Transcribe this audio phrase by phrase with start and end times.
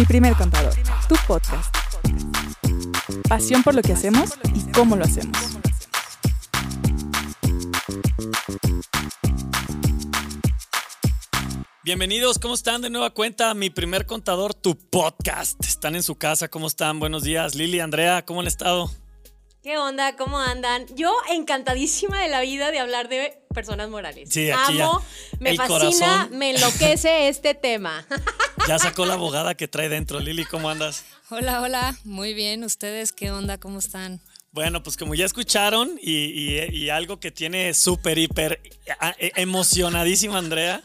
[0.00, 0.72] Mi primer contador,
[1.10, 1.76] tu podcast.
[3.28, 5.36] Pasión por lo que hacemos y cómo lo hacemos.
[11.84, 12.80] Bienvenidos, ¿cómo están?
[12.80, 15.62] De nueva cuenta, mi primer contador, tu podcast.
[15.66, 16.98] Están en su casa, ¿cómo están?
[16.98, 18.90] Buenos días, Lili, Andrea, ¿cómo han estado?
[19.62, 20.16] ¿Qué onda?
[20.16, 20.86] ¿Cómo andan?
[20.96, 24.30] Yo encantadísima de la vida de hablar de personas morales.
[24.32, 25.36] Sí, aquí Amo, ya.
[25.40, 26.38] me El fascina, corazón.
[26.38, 28.06] me enloquece este tema.
[28.70, 30.20] Ya sacó la abogada que trae dentro.
[30.20, 31.04] Lili, ¿cómo andas?
[31.28, 32.62] Hola, hola, muy bien.
[32.62, 33.58] ¿Ustedes qué onda?
[33.58, 34.20] ¿Cómo están?
[34.52, 38.60] Bueno, pues como ya escucharon y, y- y algo que tiene súper, hiper
[39.18, 40.84] e- emocionadísima Andrea,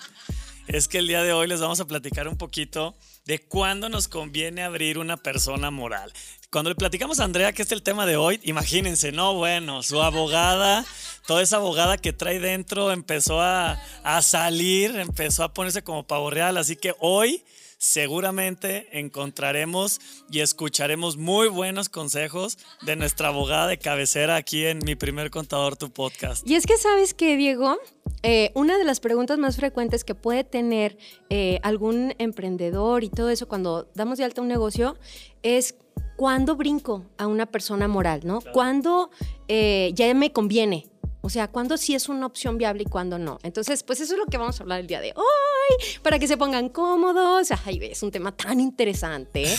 [0.66, 4.08] es que el día de hoy les vamos a platicar un poquito de cuándo nos
[4.08, 6.11] conviene abrir una persona moral.
[6.49, 9.83] Cuando le platicamos a Andrea que este es el tema de hoy, imagínense, no, bueno,
[9.83, 10.83] su abogada,
[11.27, 16.31] toda esa abogada que trae dentro empezó a, a salir, empezó a ponerse como pavo
[16.31, 17.44] real, así que hoy
[17.77, 24.95] seguramente encontraremos y escucharemos muy buenos consejos de nuestra abogada de cabecera aquí en Mi
[24.95, 26.47] Primer Contador, tu podcast.
[26.47, 27.77] Y es que, ¿sabes qué, Diego?
[28.23, 30.97] Eh, una de las preguntas más frecuentes que puede tener
[31.30, 34.97] eh, algún emprendedor y todo eso cuando damos de alta un negocio
[35.44, 35.75] es
[36.16, 38.22] ¿cuándo brinco a una persona moral?
[38.23, 38.39] ¿no?
[38.53, 39.09] ¿Cuándo
[39.47, 40.88] eh, ya me conviene?
[41.26, 43.40] O sea, ¿cuándo sí es una opción viable y cuándo no?
[43.42, 46.28] Entonces, pues eso es lo que vamos a hablar el día de hoy, para que
[46.28, 47.48] se pongan cómodos.
[47.66, 49.52] Ay, es un tema tan interesante.
[49.52, 49.58] ¿eh?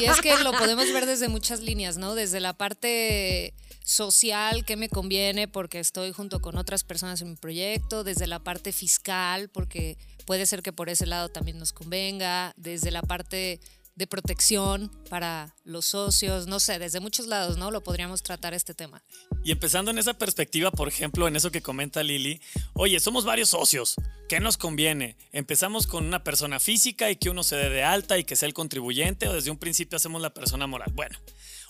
[0.00, 2.16] Y, y es que lo podemos ver desde muchas líneas, ¿no?
[2.16, 7.36] Desde la parte social, que me conviene porque estoy junto con otras personas en mi
[7.36, 12.54] proyecto, desde la parte fiscal, porque puede ser que por ese lado también nos convenga,
[12.56, 13.60] desde la parte
[13.96, 17.70] de protección para los socios, no sé, desde muchos lados, ¿no?
[17.70, 19.04] Lo podríamos tratar este tema.
[19.44, 22.40] Y empezando en esa perspectiva, por ejemplo, en eso que comenta Lili,
[22.72, 23.94] oye, somos varios socios,
[24.28, 25.16] ¿qué nos conviene?
[25.32, 28.48] ¿Empezamos con una persona física y que uno se dé de alta y que sea
[28.48, 30.92] el contribuyente o desde un principio hacemos la persona moral?
[30.92, 31.16] Bueno,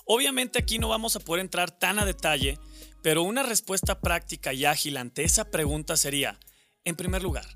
[0.07, 2.59] obviamente aquí no vamos a poder entrar tan a detalle,
[3.03, 6.39] pero una respuesta práctica y ágil ante esa pregunta sería,
[6.85, 7.47] en primer lugar,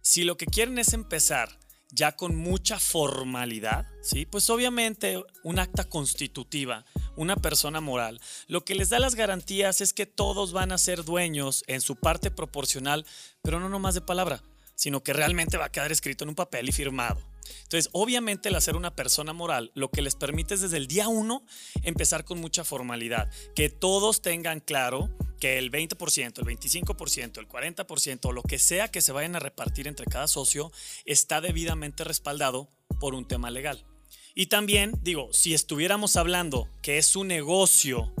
[0.00, 1.58] si lo que quieren es empezar
[1.92, 4.26] ya con mucha formalidad, ¿sí?
[4.26, 6.84] Pues obviamente un acta constitutiva,
[7.16, 11.04] una persona moral, lo que les da las garantías es que todos van a ser
[11.04, 13.06] dueños en su parte proporcional,
[13.42, 14.42] pero no nomás de palabra,
[14.74, 17.20] sino que realmente va a quedar escrito en un papel y firmado.
[17.64, 21.08] Entonces, obviamente el hacer una persona moral lo que les permite es desde el día
[21.08, 21.44] uno
[21.82, 25.10] empezar con mucha formalidad, que todos tengan claro
[25.42, 29.40] que el 20%, el 25%, el 40% o lo que sea que se vayan a
[29.40, 30.70] repartir entre cada socio
[31.04, 32.70] está debidamente respaldado
[33.00, 33.84] por un tema legal.
[34.36, 38.14] Y también, digo, si estuviéramos hablando que es un negocio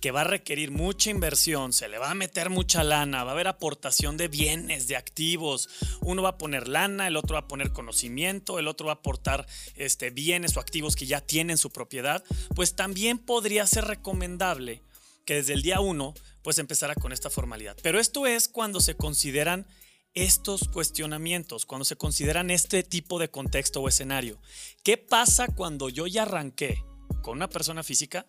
[0.00, 3.34] que va a requerir mucha inversión, se le va a meter mucha lana, va a
[3.34, 5.68] haber aportación de bienes, de activos.
[6.02, 8.96] Uno va a poner lana, el otro va a poner conocimiento, el otro va a
[8.96, 12.22] aportar este, bienes o activos que ya tienen su propiedad,
[12.54, 14.84] pues también podría ser recomendable
[15.28, 17.76] que desde el día uno pues empezara con esta formalidad.
[17.82, 19.66] Pero esto es cuando se consideran
[20.14, 24.40] estos cuestionamientos, cuando se consideran este tipo de contexto o escenario.
[24.82, 26.82] ¿Qué pasa cuando yo ya arranqué
[27.20, 28.24] con una persona física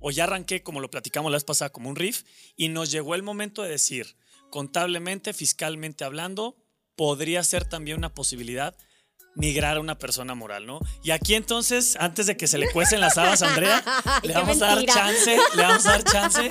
[0.00, 2.24] o ya arranqué, como lo platicamos la vez pasada, como un riff
[2.56, 4.16] y nos llegó el momento de decir,
[4.50, 6.56] contablemente, fiscalmente hablando,
[6.96, 8.76] podría ser también una posibilidad
[9.34, 10.80] migrar a una persona moral, ¿no?
[11.02, 13.82] Y aquí entonces, antes de que se le cuecen las habas a Andrea,
[14.22, 16.50] le vamos a dar chance, le vamos a dar chance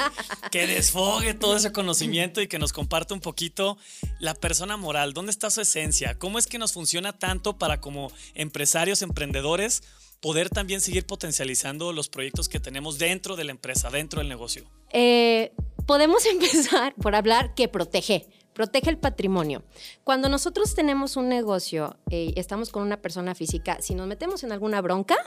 [0.51, 3.77] que desfogue todo ese conocimiento y que nos comparte un poquito
[4.19, 8.11] la persona moral, dónde está su esencia, cómo es que nos funciona tanto para como
[8.33, 9.83] empresarios, emprendedores,
[10.21, 14.69] poder también seguir potencializando los proyectos que tenemos dentro de la empresa, dentro del negocio.
[14.93, 15.51] Eh,
[15.85, 18.27] podemos empezar por hablar que protege.
[18.53, 19.63] Protege el patrimonio.
[20.03, 24.51] Cuando nosotros tenemos un negocio y estamos con una persona física, si nos metemos en
[24.51, 25.17] alguna bronca,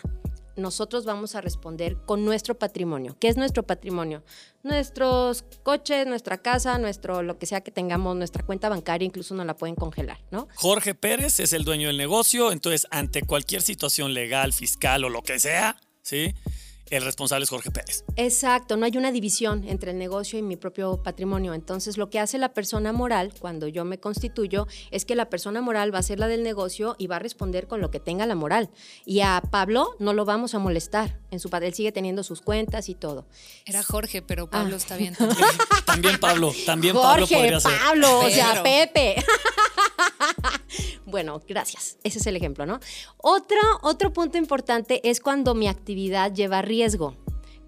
[0.56, 3.16] nosotros vamos a responder con nuestro patrimonio.
[3.18, 4.22] ¿Qué es nuestro patrimonio?
[4.62, 9.46] Nuestros coches, nuestra casa, nuestro lo que sea que tengamos, nuestra cuenta bancaria, incluso nos
[9.46, 10.48] la pueden congelar, ¿no?
[10.54, 15.22] Jorge Pérez es el dueño del negocio, entonces ante cualquier situación legal, fiscal o lo
[15.22, 16.34] que sea, ¿sí?
[16.90, 18.04] El responsable es Jorge Pérez.
[18.16, 21.54] Exacto, no hay una división entre el negocio y mi propio patrimonio.
[21.54, 25.62] Entonces, lo que hace la persona moral cuando yo me constituyo es que la persona
[25.62, 28.26] moral va a ser la del negocio y va a responder con lo que tenga
[28.26, 28.68] la moral.
[29.06, 31.18] Y a Pablo no lo vamos a molestar.
[31.30, 33.26] En su padre él sigue teniendo sus cuentas y todo.
[33.64, 34.78] Era Jorge, pero Pablo Ah.
[34.78, 35.48] está bien también.
[35.86, 37.72] También Pablo, también Pablo Jorge, podría ser.
[37.78, 38.62] Pablo, o sea.
[38.62, 39.16] Pepe.
[41.14, 41.96] bueno, gracias.
[42.02, 42.80] Ese es el ejemplo, ¿no?
[43.18, 47.14] Otro, otro punto importante es cuando mi actividad lleva riesgo.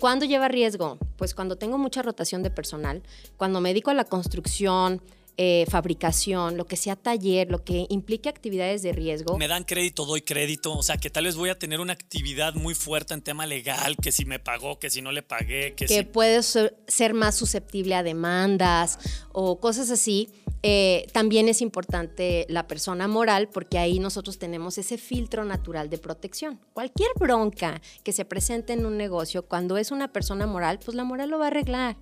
[0.00, 0.98] ¿Cuándo lleva riesgo?
[1.16, 3.04] Pues cuando tengo mucha rotación de personal,
[3.36, 5.00] cuando me dedico a la construcción,
[5.36, 9.38] eh, fabricación, lo que sea taller, lo que implique actividades de riesgo.
[9.38, 10.76] Me dan crédito, doy crédito.
[10.76, 13.96] O sea, que tal vez voy a tener una actividad muy fuerte en tema legal,
[13.96, 16.02] que si me pagó, que si no le pagué, que, que si...
[16.02, 18.98] puede ser ser más susceptible a demandas
[19.30, 20.30] o cosas así.
[20.62, 25.98] Eh, también es importante la persona moral porque ahí nosotros tenemos ese filtro natural de
[25.98, 26.58] protección.
[26.72, 31.04] Cualquier bronca que se presente en un negocio, cuando es una persona moral, pues la
[31.04, 31.96] moral lo va a arreglar.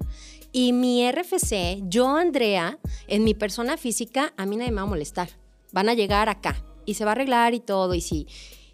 [0.52, 2.78] Y mi RFC, yo, Andrea,
[3.08, 5.28] en mi persona física, a mí nadie me va a molestar.
[5.72, 7.94] Van a llegar acá y se va a arreglar y todo.
[7.94, 8.28] Y si,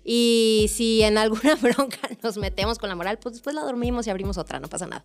[0.04, 4.10] y si en alguna bronca nos metemos con la moral, pues después la dormimos y
[4.10, 5.04] abrimos otra, no pasa nada.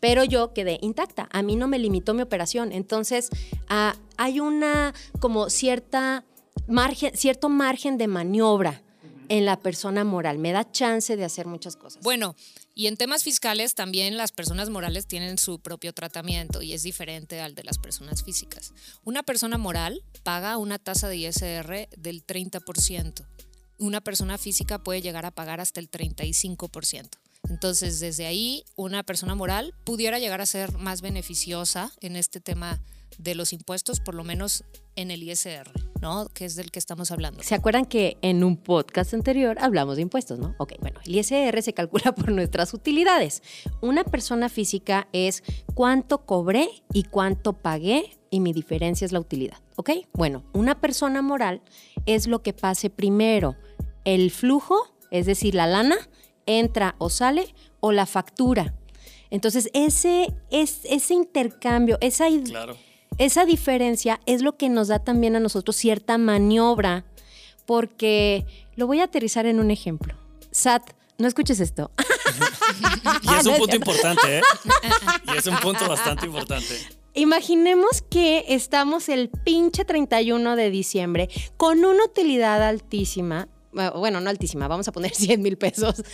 [0.00, 1.28] Pero yo quedé intacta.
[1.32, 2.72] A mí no me limitó mi operación.
[2.72, 3.30] Entonces,
[3.68, 6.24] ah, hay una como cierta
[6.66, 8.82] margen, cierto margen de maniobra
[9.28, 10.38] en la persona moral.
[10.38, 12.02] Me da chance de hacer muchas cosas.
[12.02, 12.36] Bueno,
[12.74, 17.40] y en temas fiscales también las personas morales tienen su propio tratamiento y es diferente
[17.40, 18.74] al de las personas físicas.
[19.04, 23.24] Una persona moral paga una tasa de ISR del 30%.
[23.78, 27.08] Una persona física puede llegar a pagar hasta el 35%.
[27.48, 32.80] Entonces, desde ahí, una persona moral pudiera llegar a ser más beneficiosa en este tema
[33.18, 34.64] de los impuestos, por lo menos
[34.96, 35.70] en el ISR,
[36.00, 36.28] ¿no?
[36.28, 37.42] Que es del que estamos hablando.
[37.42, 40.54] ¿Se acuerdan que en un podcast anterior hablamos de impuestos, no?
[40.58, 43.42] Ok, bueno, el ISR se calcula por nuestras utilidades.
[43.80, 45.42] Una persona física es
[45.74, 49.90] cuánto cobré y cuánto pagué y mi diferencia es la utilidad, ¿ok?
[50.14, 51.60] Bueno, una persona moral
[52.06, 53.56] es lo que pase primero,
[54.06, 55.96] el flujo, es decir, la lana,
[56.46, 58.74] entra o sale, o la factura.
[59.28, 62.74] Entonces, ese, es, ese intercambio, esa, Claro.
[63.18, 67.04] esa diferencia es lo que nos da también a nosotros cierta maniobra,
[67.66, 68.46] porque
[68.76, 70.14] lo voy a aterrizar en un ejemplo.
[70.50, 70.82] Sat,
[71.18, 71.90] no escuches esto.
[73.22, 74.42] Y es un punto importante, ¿eh?
[75.34, 77.01] Y es un punto bastante importante.
[77.14, 83.48] Imaginemos que estamos el pinche 31 de diciembre con una utilidad altísima.
[83.72, 86.02] Bueno, no altísima, vamos a poner 100 mil pesos.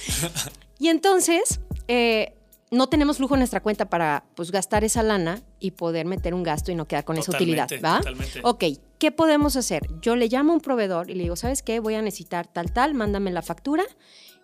[0.81, 1.59] Y entonces,
[1.89, 2.39] eh,
[2.71, 6.45] no tenemos lujo en nuestra cuenta para pues, gastar esa lana y poder meter un
[6.45, 7.99] gasto y no quedar con esa utilidad, ¿va?
[7.99, 8.41] totalmente.
[8.45, 8.65] Ok,
[8.99, 9.89] ¿qué podemos hacer?
[10.01, 11.81] Yo le llamo a un proveedor y le digo, ¿sabes qué?
[11.81, 13.85] Voy a necesitar tal, tal, mándame la factura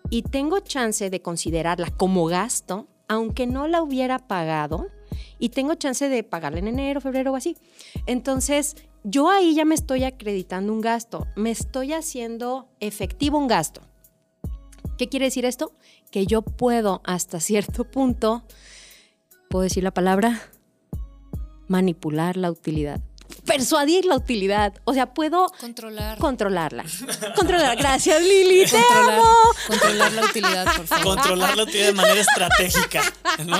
[0.09, 4.87] y tengo chance de considerarla como gasto, aunque no la hubiera pagado,
[5.39, 7.57] y tengo chance de pagarla en enero, febrero o así.
[8.05, 13.81] Entonces, yo ahí ya me estoy acreditando un gasto, me estoy haciendo efectivo un gasto.
[14.97, 15.73] ¿Qué quiere decir esto?
[16.11, 18.43] Que yo puedo hasta cierto punto,
[19.49, 20.41] ¿puedo decir la palabra?
[21.67, 23.01] Manipular la utilidad.
[23.45, 24.73] Persuadir la utilidad.
[24.85, 26.17] O sea, puedo Controlar.
[26.17, 26.83] controlarla.
[27.35, 27.77] Controlar.
[27.77, 28.65] Gracias, Lili.
[28.65, 29.25] Te controlar, amo.
[29.67, 31.03] controlar la utilidad, por favor.
[31.05, 33.03] Controlar la utilidad de manera estratégica,
[33.45, 33.57] ¿no?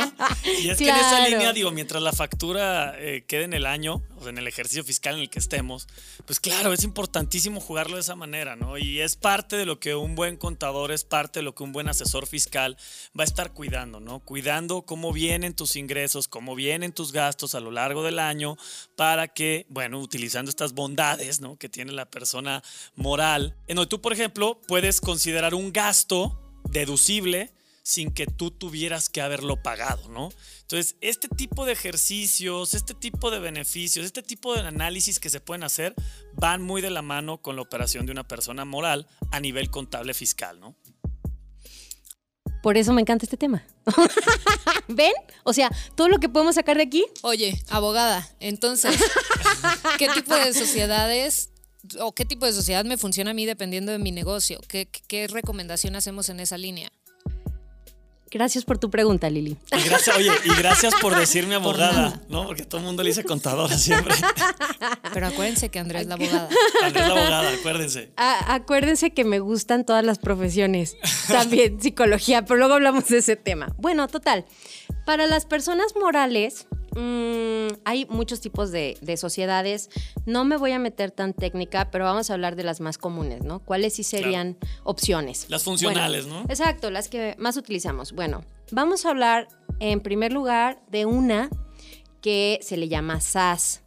[0.62, 4.02] Y es que en esa línea, digo, mientras la factura eh, quede en el año,
[4.26, 5.88] sea, en el ejercicio fiscal en el que estemos,
[6.26, 8.78] pues claro, es importantísimo jugarlo de esa manera, ¿no?
[8.78, 11.72] Y es parte de lo que un buen contador, es parte de lo que un
[11.72, 12.78] buen asesor fiscal
[13.18, 14.20] va a estar cuidando, ¿no?
[14.20, 18.58] Cuidando cómo vienen tus ingresos, cómo vienen tus gastos a lo largo del año,
[18.96, 21.58] para que, bueno, utilizando estas bondades, ¿no?
[21.58, 22.64] Que tiene la persona
[22.96, 27.52] moral, en donde tú, por ejemplo, puedes considerar un gasto deducible
[27.86, 30.30] sin que tú tuvieras que haberlo pagado, ¿no?
[30.62, 35.40] Entonces, este tipo de ejercicios, este tipo de beneficios, este tipo de análisis que se
[35.40, 35.94] pueden hacer
[36.34, 40.16] van muy de la mano con la operación de una persona moral a nivel contable
[40.16, 40.76] fiscal, ¿no?
[42.64, 43.64] Por eso me encanta este tema.
[44.88, 45.14] ¿Ven?
[45.44, 49.00] O sea, todo lo que podemos sacar de aquí Oye, abogada, entonces,
[50.00, 51.52] ¿qué tipo de sociedades
[52.00, 54.60] o qué tipo de sociedad me funciona a mí dependiendo de mi negocio?
[54.68, 56.92] ¿Qué, qué recomendación hacemos en esa línea?
[58.32, 59.56] Gracias por tu pregunta, Lili.
[59.72, 62.22] Y gracias, oye, y gracias por decirme abogada.
[62.28, 62.46] ¿no?
[62.48, 64.14] Porque todo el mundo le dice contadora siempre.
[65.14, 66.50] Pero acuérdense que Andrea es la abogada.
[66.84, 68.12] Andrés la abogada, acuérdense.
[68.18, 73.36] A- acuérdense que me gustan todas las profesiones, también psicología, pero luego hablamos de ese
[73.36, 73.74] tema.
[73.78, 74.46] Bueno, total,
[75.06, 79.90] para las personas morales mm, hay muchos tipos de, de sociedades.
[80.26, 83.44] No me voy a meter tan técnica, pero vamos a hablar de las más comunes,
[83.44, 83.60] ¿no?
[83.60, 85.46] ¿Cuáles sí serían opciones?
[85.50, 86.50] Las funcionales, Bueno, ¿no?
[86.50, 88.14] Exacto, las que más utilizamos.
[88.14, 89.48] Bueno, vamos a hablar
[89.80, 91.50] en primer lugar de una
[92.22, 93.82] que se le llama SAS.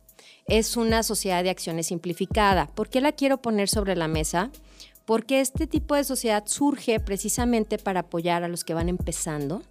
[0.46, 2.66] Es una sociedad de acciones simplificada.
[2.66, 4.50] ¿Por qué la quiero poner sobre la mesa?
[5.08, 9.62] Porque este tipo de sociedad surge precisamente para apoyar a los que van empezando.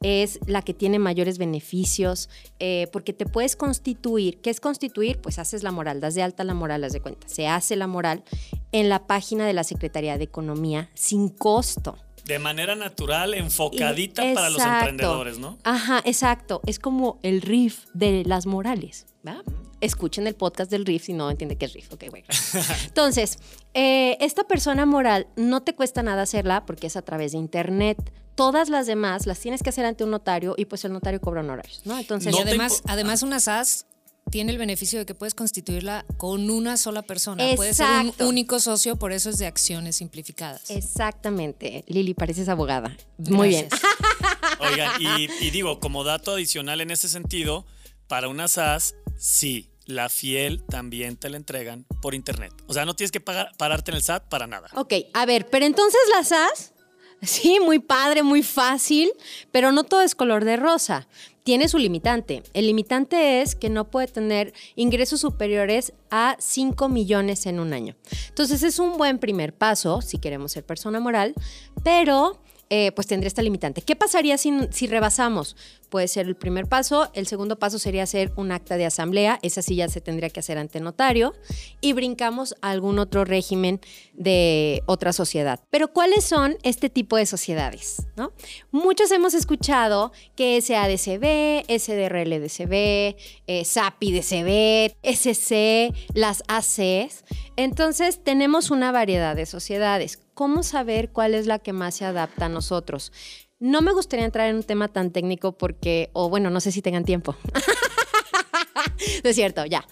[0.00, 4.40] Es la que tiene mayores beneficios, eh, porque te puedes constituir.
[4.40, 5.18] ¿Qué es constituir?
[5.20, 7.28] Pues haces la moral, das de alta la moral, das de cuenta.
[7.28, 8.24] Se hace la moral
[8.72, 11.98] en la página de la Secretaría de Economía sin costo.
[12.24, 15.58] De manera natural, enfocadita Y- para los emprendedores, ¿no?
[15.64, 16.62] Ajá, exacto.
[16.64, 19.42] Es como el riff de las morales, ¿va?
[19.80, 21.92] escuchen el podcast del RIF si no entiende qué es RIF.
[21.92, 22.26] Ok, bueno.
[22.86, 23.38] Entonces,
[23.80, 27.96] eh, esta persona moral no te cuesta nada hacerla porque es a través de internet.
[28.34, 31.42] Todas las demás las tienes que hacer ante un notario y pues el notario cobra
[31.42, 31.96] honorarios, ¿no?
[31.96, 33.86] Entonces, No además, además una SAS
[34.32, 37.44] tiene el beneficio de que puedes constituirla con una sola persona.
[37.54, 38.28] Puede ser un Exacto.
[38.28, 40.70] único socio, por eso es de acciones simplificadas.
[40.70, 41.84] exactamente.
[41.86, 42.96] Lili, pareces abogada.
[43.18, 43.68] Muy bien.
[44.60, 47.64] Oigan, y, y digo, como dato adicional en ese sentido,
[48.08, 52.52] para una SAS, sí, la fiel también te la entregan por internet.
[52.66, 54.68] O sea, no tienes que pagar, pararte en el SAT para nada.
[54.74, 56.74] Ok, a ver, pero entonces las SAS,
[57.22, 59.10] sí, muy padre, muy fácil,
[59.50, 61.08] pero no todo es color de rosa.
[61.42, 62.42] Tiene su limitante.
[62.52, 67.96] El limitante es que no puede tener ingresos superiores a 5 millones en un año.
[68.28, 71.34] Entonces es un buen primer paso si queremos ser persona moral,
[71.82, 72.38] pero
[72.70, 73.82] eh, pues tendría esta limitante.
[73.82, 75.56] ¿Qué pasaría si, si rebasamos?
[75.88, 77.10] Puede ser el primer paso.
[77.14, 79.38] El segundo paso sería hacer un acta de asamblea.
[79.42, 81.34] Esa sí ya se tendría que hacer ante notario.
[81.80, 83.80] Y brincamos a algún otro régimen
[84.12, 85.60] de otra sociedad.
[85.70, 88.06] Pero ¿cuáles son este tipo de sociedades?
[88.16, 88.32] ¿no?
[88.70, 97.24] Muchos hemos escuchado que SADCB, SDRLDCB, eh, SAPIDCB, SC, las ACs.
[97.56, 100.20] Entonces tenemos una variedad de sociedades.
[100.38, 103.10] ¿Cómo saber cuál es la que más se adapta a nosotros?
[103.58, 106.80] No me gustaría entrar en un tema tan técnico porque, o bueno, no sé si
[106.80, 107.34] tengan tiempo.
[109.24, 109.84] no es cierto, ya.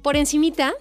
[0.00, 0.72] Por encimita,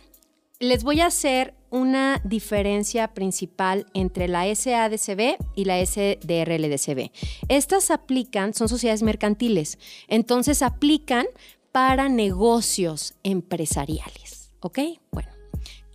[0.60, 7.10] les voy a hacer una diferencia principal entre la SADCB y la SDRLDCB.
[7.48, 9.80] Estas aplican, son sociedades mercantiles,
[10.10, 11.26] entonces aplican
[11.72, 14.78] para negocios empresariales, ¿ok?
[15.12, 15.41] Bueno,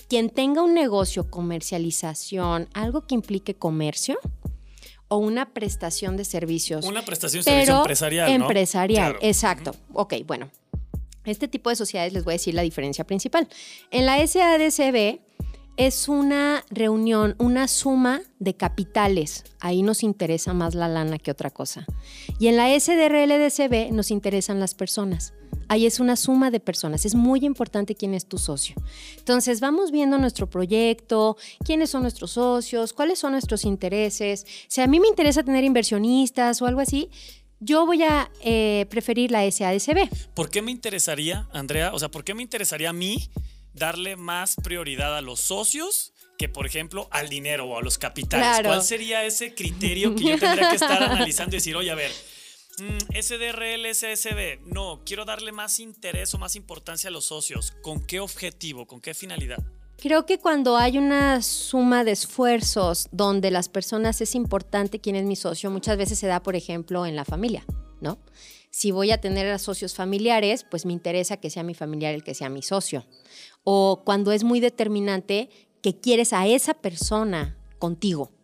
[0.08, 4.18] quien tenga un negocio, comercialización, algo que implique comercio
[5.08, 8.44] o una prestación de servicios Una prestación de servicio pero empresarial, ¿no?
[8.44, 9.26] empresarial, Claro.
[9.26, 9.74] exacto.
[9.92, 10.50] Ok, bueno.
[11.24, 13.48] Este tipo de sociedades les voy a decir la diferencia principal.
[13.90, 15.18] En la SADCB
[15.76, 19.44] es una reunión, una suma de capitales.
[19.60, 21.84] Ahí nos interesa más la lana que otra cosa.
[22.38, 25.34] Y en la SDRLDCB nos interesan las personas.
[25.68, 27.04] Ahí es una suma de personas.
[27.04, 28.76] Es muy importante quién es tu socio.
[29.16, 34.46] Entonces vamos viendo nuestro proyecto, quiénes son nuestros socios, cuáles son nuestros intereses.
[34.68, 37.10] Si a mí me interesa tener inversionistas o algo así,
[37.60, 40.08] yo voy a eh, preferir la SADCB.
[40.34, 41.92] ¿Por qué me interesaría, Andrea?
[41.94, 43.30] O sea, ¿por qué me interesaría a mí
[43.72, 48.46] darle más prioridad a los socios que, por ejemplo, al dinero o a los capitales?
[48.46, 48.68] Claro.
[48.68, 52.12] ¿Cuál sería ese criterio que yo tendría que estar analizando y decir, oye, a ver,
[52.78, 57.72] mm, SDRL, SSB, no, quiero darle más interés o más importancia a los socios.
[57.82, 58.86] ¿Con qué objetivo?
[58.86, 59.64] ¿Con qué finalidad?
[59.98, 65.24] Creo que cuando hay una suma de esfuerzos donde las personas es importante quién es
[65.24, 67.64] mi socio, muchas veces se da, por ejemplo, en la familia,
[68.00, 68.18] ¿no?
[68.70, 72.22] Si voy a tener a socios familiares, pues me interesa que sea mi familiar el
[72.22, 73.06] que sea mi socio.
[73.64, 75.48] O cuando es muy determinante
[75.80, 78.35] que quieres a esa persona contigo.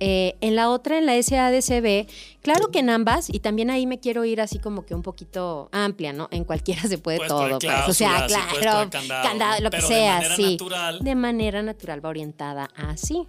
[0.00, 2.06] Eh, en la otra, en la SADCB,
[2.40, 5.68] claro que en ambas, y también ahí me quiero ir así como que un poquito
[5.72, 6.28] amplia, ¿no?
[6.30, 7.58] En cualquiera se puede todo.
[7.58, 7.88] poner pues.
[7.88, 10.52] O sea, claro, candado, lo que de sea, manera sí.
[10.52, 10.98] natural.
[11.00, 13.26] De manera natural va orientada así.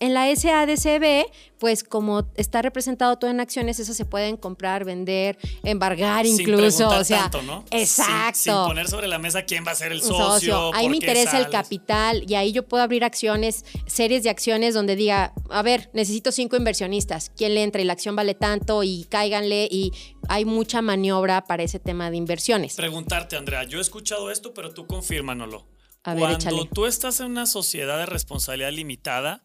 [0.00, 1.26] En la SADCB,
[1.58, 6.78] pues como está representado todo en acciones, esas se pueden comprar, vender, embargar Sin incluso.
[6.78, 7.64] preguntar O sea, tanto, ¿no?
[7.70, 8.38] Sin- exacto.
[8.38, 10.74] Sin, poner sobre la mesa quién va a ser el socio.
[10.74, 14.96] Ahí me interesa el capital y ahí yo puedo abrir acciones, series de acciones donde
[14.96, 17.82] diga, a ver, necesito cinco inversionistas, ¿quién le entra?
[17.82, 19.92] Y la acción vale tanto y cáiganle y
[20.28, 22.74] hay mucha maniobra para ese tema de inversiones.
[22.74, 25.66] Preguntarte, Andrea, yo he escuchado esto, pero tú confírmanoslo.
[26.04, 26.70] A ver, Cuando échale.
[26.72, 29.44] tú estás en una sociedad de responsabilidad limitada,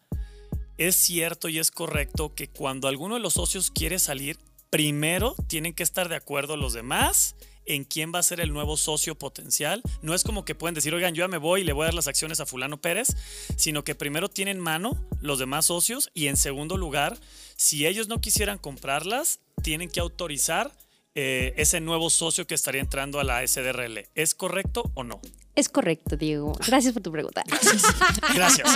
[0.78, 4.38] es cierto y es correcto que cuando alguno de los socios quiere salir,
[4.70, 7.34] primero tienen que estar de acuerdo los demás
[7.66, 9.82] en quién va a ser el nuevo socio potencial.
[10.02, 11.86] No es como que pueden decir, oigan, yo ya me voy y le voy a
[11.86, 13.08] dar las acciones a fulano Pérez,
[13.56, 17.18] sino que primero tienen mano los demás socios y en segundo lugar,
[17.56, 20.72] si ellos no quisieran comprarlas, tienen que autorizar
[21.18, 24.06] eh, ese nuevo socio que estaría entrando a la SDRL.
[24.14, 25.20] ¿Es correcto o no?
[25.54, 26.52] Es correcto, Diego.
[26.66, 27.42] Gracias por tu pregunta.
[28.34, 28.68] Gracias.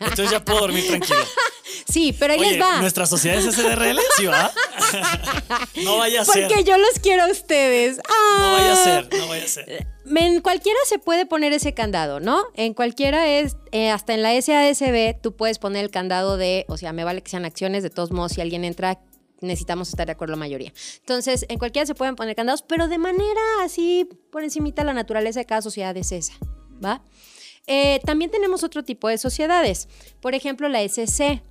[0.00, 1.22] Entonces ya puedo dormir tranquilo.
[1.86, 2.80] Sí, pero ahí Oye, les va.
[2.80, 3.98] ¿nuestra sociedad es SDRL?
[4.16, 4.50] Sí, va.
[5.84, 6.48] no vaya a ser.
[6.48, 7.98] Porque yo los quiero a ustedes.
[8.38, 8.84] No vaya a Ah.
[8.84, 9.86] ser, no vaya a ser.
[10.16, 12.42] En cualquiera se puede poner ese candado, ¿no?
[12.54, 16.76] En cualquiera es, eh, hasta en la SADCB, tú puedes poner el candado de, o
[16.78, 18.98] sea, me vale que sean acciones, de todos modos, si alguien entra,
[19.42, 20.72] necesitamos estar de acuerdo la mayoría.
[21.00, 25.40] Entonces, en cualquiera se pueden poner candados, pero de manera así, por encimita, la naturaleza
[25.40, 26.34] de cada sociedad es esa,
[26.84, 27.02] ¿va?
[27.66, 29.88] Eh, también tenemos otro tipo de sociedades.
[30.20, 31.42] Por ejemplo, la SC.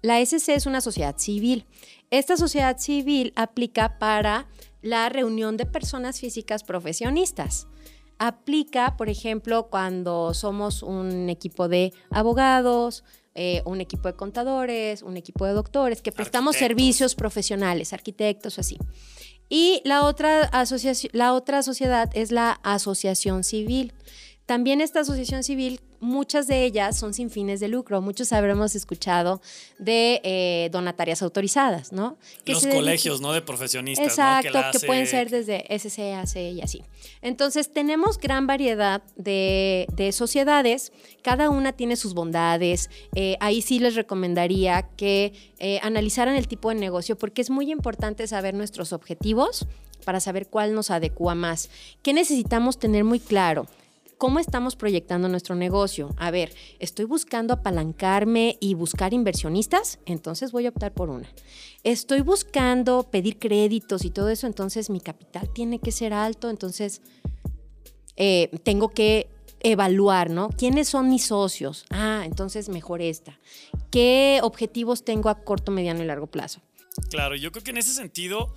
[0.00, 1.66] La SC es una sociedad civil.
[2.10, 4.48] Esta sociedad civil aplica para
[4.80, 7.66] la reunión de personas físicas profesionistas.
[8.20, 13.04] aplica, por ejemplo, cuando somos un equipo de abogados,
[13.40, 18.78] eh, un equipo de contadores, un equipo de doctores, que prestamos servicios profesionales, arquitectos, así.
[19.48, 23.92] Y la otra, asociación, la otra sociedad es la asociación civil.
[24.48, 28.00] También esta asociación civil muchas de ellas son sin fines de lucro.
[28.00, 29.42] Muchos habremos escuchado
[29.78, 32.16] de eh, donatarias autorizadas, ¿no?
[32.46, 33.34] Los colegios, ¿no?
[33.34, 34.06] De profesionistas.
[34.06, 36.82] Exacto, que, pueden ser desde SCAC y así.
[37.20, 40.94] Entonces, tenemos gran variedad de, sociedades.
[41.20, 42.88] Cada una tiene sus bondades.
[43.14, 47.70] Eh, ahí sí les recomendaría que eh, analizaran el tipo de negocio porque es muy
[47.70, 49.66] importante saber nuestros objetivos
[50.06, 51.68] para saber cuál nos adecua más.
[52.00, 53.66] ¿Qué necesitamos tener muy claro?
[54.18, 56.12] ¿Cómo estamos proyectando nuestro negocio?
[56.16, 61.28] A ver, estoy buscando apalancarme y buscar inversionistas, entonces voy a optar por una.
[61.84, 67.00] Estoy buscando pedir créditos y todo eso, entonces mi capital tiene que ser alto, entonces
[68.16, 70.48] eh, tengo que evaluar, ¿no?
[70.50, 71.84] ¿Quiénes son mis socios?
[71.90, 73.38] Ah, entonces mejor esta.
[73.92, 76.60] ¿Qué objetivos tengo a corto, mediano y largo plazo?
[77.08, 78.52] Claro, yo creo que en ese sentido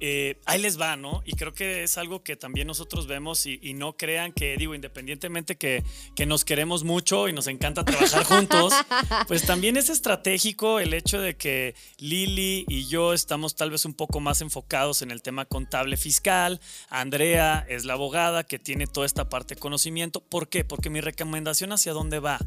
[0.00, 1.22] eh, ahí les va, ¿no?
[1.24, 5.56] Y creo que es algo que también nosotros vemos y, no crean que, digo, independientemente
[5.56, 5.84] que,
[6.16, 8.72] que, nos queremos mucho y nos encanta trabajar juntos,
[9.28, 13.94] pues también es estratégico el hecho de que Lili y yo estamos tal vez un
[13.94, 16.60] poco más enfocados en el tema contable fiscal.
[16.88, 20.20] Andrea es la abogada que tiene toda esta parte de conocimiento.
[20.20, 20.64] ¿Por qué?
[20.64, 22.38] Porque mi recomendación hacia dónde va.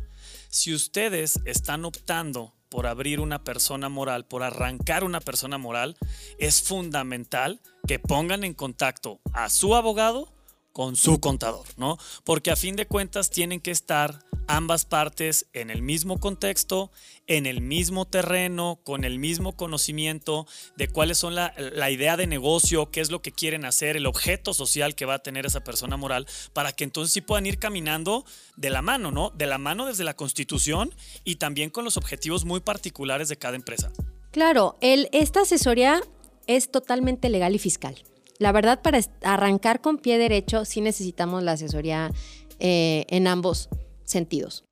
[0.50, 5.98] Si ustedes están optando por abrir una persona moral, por arrancar una persona moral,
[6.40, 10.34] es fundamental que pongan en contacto a su abogado
[10.72, 11.98] con su contador, ¿no?
[12.24, 14.24] Porque a fin de cuentas tienen que estar
[14.56, 16.92] ambas partes en el mismo contexto,
[17.28, 21.54] en el mismo terreno, con el mismo conocimiento de cuáles son la,
[21.90, 25.20] idea de negocio, qué es lo que quieren hacer, el objeto social que va a
[25.24, 28.26] tener esa persona moral, para que entonces sí puedan ir caminando
[28.58, 29.30] de la mano, ¿no?
[29.30, 30.94] De la mano desde la constitución
[31.24, 33.92] y también con los objetivos muy particulares de cada empresa.
[34.32, 36.02] Claro, esta asesoría
[36.48, 37.96] es totalmente legal y fiscal.
[38.38, 42.12] La verdad, para arrancar con pie derecho, sí necesitamos la asesoría
[42.60, 43.70] eh, en ambos
[44.12, 44.64] sentidos.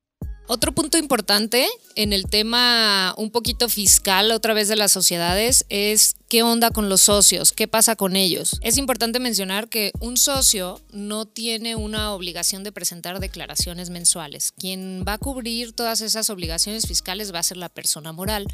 [0.51, 6.15] Otro punto importante en el tema un poquito fiscal otra vez de las sociedades es
[6.27, 8.57] qué onda con los socios, qué pasa con ellos.
[8.63, 14.51] Es importante mencionar que un socio no tiene una obligación de presentar declaraciones mensuales.
[14.51, 18.47] Quien va a cubrir todas esas obligaciones fiscales va a ser la persona moral,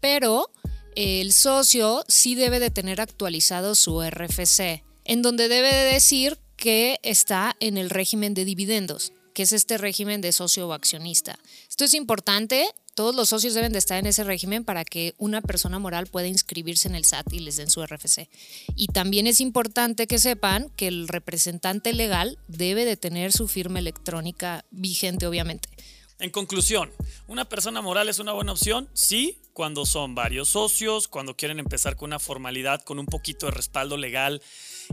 [0.00, 0.50] pero
[0.96, 6.98] el socio sí debe de tener actualizado su RFC, en donde debe de decir que
[7.04, 11.38] está en el régimen de dividendos que es este régimen de socio o accionista.
[11.68, 15.42] Esto es importante, todos los socios deben de estar en ese régimen para que una
[15.42, 18.30] persona moral pueda inscribirse en el SAT y les den su RFC.
[18.76, 23.78] Y también es importante que sepan que el representante legal debe de tener su firma
[23.78, 25.68] electrónica vigente, obviamente.
[26.18, 26.90] En conclusión,
[27.26, 28.88] ¿una persona moral es una buena opción?
[28.94, 33.52] Sí, cuando son varios socios, cuando quieren empezar con una formalidad, con un poquito de
[33.52, 34.40] respaldo legal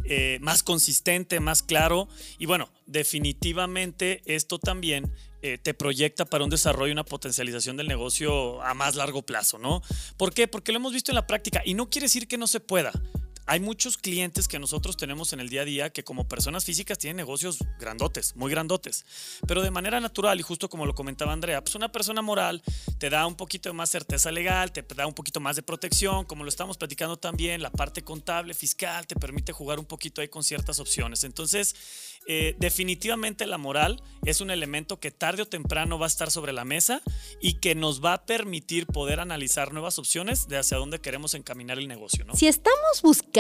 [0.04, 2.10] eh, más consistente, más claro.
[2.40, 7.88] Y bueno, definitivamente esto también eh, te proyecta para un desarrollo y una potencialización del
[7.88, 9.82] negocio a más largo plazo, ¿no?
[10.18, 10.50] ¿Por qué?
[10.50, 12.92] Porque lo hemos visto en la práctica y no quiere decir que no se pueda
[13.46, 16.98] hay muchos clientes que nosotros tenemos en el día a día que como personas físicas
[16.98, 19.06] tienen negocios grandotes, muy grandotes,
[19.48, 22.62] pero de manera natural y justo como lo comentaba Andrea, pues una persona moral
[23.00, 26.44] te da un poquito más certeza legal, te da un poquito más de protección, como
[26.44, 30.44] lo estamos platicando también, la parte contable, fiscal, te permite jugar un poquito ahí con
[30.44, 31.24] ciertas opciones.
[31.24, 31.76] Entonces,
[32.28, 36.54] eh, definitivamente la moral es un elemento que tarde o temprano va a estar sobre
[36.54, 37.02] la mesa
[37.42, 41.78] y que nos va a permitir poder analizar nuevas opciones de hacia dónde queremos encaminar
[41.78, 42.24] el negocio.
[42.24, 42.36] ¿no?
[42.36, 43.33] Si estamos buscando,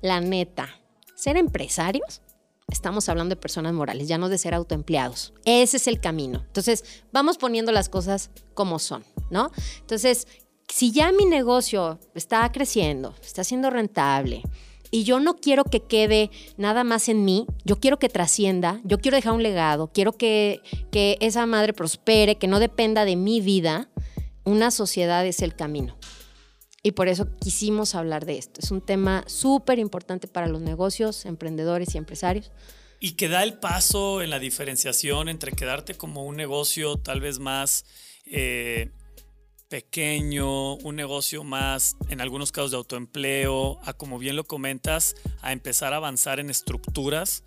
[0.00, 0.68] la neta,
[1.14, 2.22] ser empresarios,
[2.68, 5.32] estamos hablando de personas morales, ya no de ser autoempleados.
[5.44, 6.42] Ese es el camino.
[6.46, 9.52] Entonces, vamos poniendo las cosas como son, ¿no?
[9.78, 10.26] Entonces,
[10.68, 14.42] si ya mi negocio está creciendo, está siendo rentable,
[14.90, 18.98] y yo no quiero que quede nada más en mí, yo quiero que trascienda, yo
[18.98, 23.40] quiero dejar un legado, quiero que, que esa madre prospere, que no dependa de mi
[23.40, 23.88] vida,
[24.44, 25.96] una sociedad es el camino.
[26.82, 28.60] Y por eso quisimos hablar de esto.
[28.60, 32.50] Es un tema súper importante para los negocios, emprendedores y empresarios.
[32.98, 37.38] Y que da el paso en la diferenciación entre quedarte como un negocio tal vez
[37.38, 37.84] más
[38.26, 38.90] eh,
[39.68, 45.52] pequeño, un negocio más, en algunos casos de autoempleo, a como bien lo comentas, a
[45.52, 47.44] empezar a avanzar en estructuras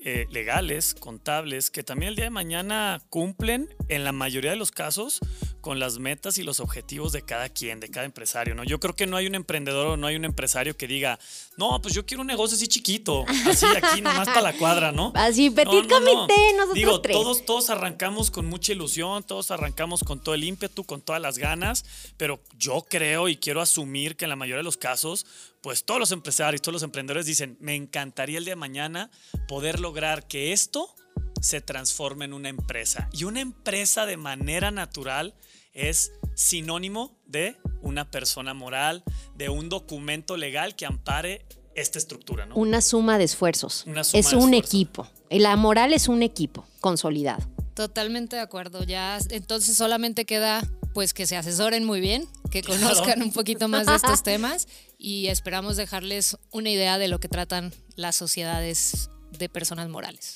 [0.00, 4.70] eh, legales, contables, que también el día de mañana cumplen en la mayoría de los
[4.70, 5.18] casos
[5.60, 8.62] con las metas y los objetivos de cada quien, de cada empresario, ¿no?
[8.62, 11.18] Yo creo que no hay un emprendedor o no hay un empresario que diga,
[11.56, 15.12] no, pues yo quiero un negocio así chiquito, así aquí nomás para la cuadra, ¿no?
[15.16, 17.16] Así, petit comité, nosotros Digo, tres.
[17.16, 21.38] todos, todos arrancamos con mucha ilusión, todos arrancamos con todo el ímpetu, con todas las
[21.38, 21.84] ganas,
[22.16, 25.26] pero yo creo y quiero asumir que en la mayoría de los casos,
[25.62, 29.10] pues todos los empresarios, todos los emprendedores dicen, me encantaría el día de mañana
[29.48, 30.94] poder lograr que esto
[31.40, 33.08] se transforme en una empresa.
[33.12, 35.34] Y una empresa de manera natural
[35.72, 39.04] es sinónimo de una persona moral,
[39.36, 42.56] de un documento legal que ampare esta estructura, ¿no?
[42.56, 43.84] Una suma de esfuerzos.
[43.86, 44.68] Una suma es de un esfuerzos.
[44.74, 45.08] equipo.
[45.30, 47.48] Y La moral es un equipo consolidado.
[47.74, 48.82] Totalmente de acuerdo.
[48.82, 52.80] Ya entonces solamente queda pues que se asesoren muy bien, que Claro.
[52.80, 54.66] conozcan un poquito más de estos temas
[54.98, 60.32] y esperamos dejarles una idea de lo que tratan las sociedades de personas morales.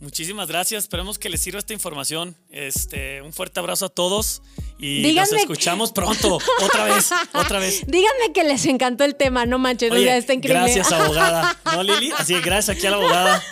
[0.00, 0.84] Muchísimas gracias.
[0.84, 2.36] Esperemos que les sirva esta información.
[2.50, 4.42] Este, un fuerte abrazo a todos
[4.78, 6.38] y nos Díganme- escuchamos pronto.
[6.62, 7.84] Otra vez, otra vez.
[7.86, 10.60] Díganme que les encantó el tema, no manches, o Oye, sea, está increíble.
[10.74, 11.58] gracias, abogada.
[11.64, 12.12] ¿No, Lili?
[12.18, 13.42] Así que gracias aquí a la abogada.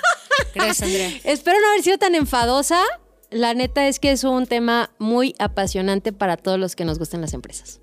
[0.55, 1.21] Gracias, Andrea.
[1.25, 2.83] Espero no haber sido tan enfadosa.
[3.31, 7.23] La neta es que es un tema muy apasionante para todos los que nos gustan
[7.23, 7.81] las empresas.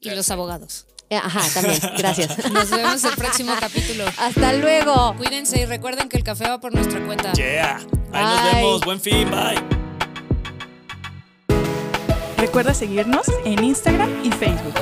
[0.00, 0.86] Y los abogados.
[1.10, 1.80] Eh, Ajá, también.
[1.98, 2.50] Gracias.
[2.52, 4.04] Nos vemos el próximo capítulo.
[4.16, 5.14] Hasta luego.
[5.16, 7.32] Cuídense y recuerden que el café va por nuestra cuenta.
[7.32, 7.80] Yeah.
[8.12, 8.80] Ahí nos vemos.
[8.84, 9.28] Buen fin.
[9.28, 9.60] Bye.
[12.38, 14.74] Recuerda seguirnos en Instagram y Facebook.